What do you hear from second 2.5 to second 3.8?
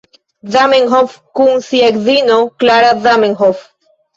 Klara Zamenhof.